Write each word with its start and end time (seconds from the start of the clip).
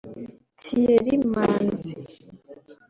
Thierry 0.61 1.15
Manzi 1.31 1.91